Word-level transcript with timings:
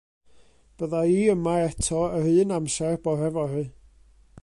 Bydda 0.79 1.01
i 1.17 1.19
yma 1.35 1.53
eto 1.67 2.01
yr 2.21 2.27
un 2.45 2.57
amser 2.59 3.01
bore 3.05 3.33
fory. 3.37 3.67